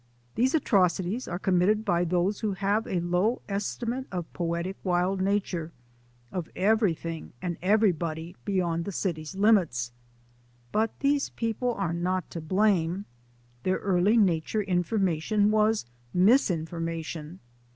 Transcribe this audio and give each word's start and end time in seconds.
These 0.33 0.55
atrocities 0.55 1.27
are 1.27 1.37
committed 1.37 1.85
by 1.85 2.05
those 2.05 2.39
who 2.39 2.53
have 2.53 2.87
a 2.87 2.99
low 3.01 3.43
estimate 3.47 4.07
of 4.11 4.33
poetic 4.33 4.75
wild 4.83 5.21
nature, 5.21 5.73
of 6.31 6.49
everything 6.55 7.33
and 7.39 7.55
everybody 7.61 8.35
beyond 8.43 8.85
the 8.85 8.91
city 8.91 9.27
limits. 9.35 9.91
But 10.71 10.89
these 11.01 11.29
people 11.29 11.75
are 11.75 11.93
not 11.93 12.31
to 12.31 12.41
blame. 12.41 13.05
Their 13.61 13.77
early 13.77 14.17
nature 14.17 14.63
information 14.63 15.51
was 15.51 15.85
mis 16.15 16.49
information. 16.49 17.39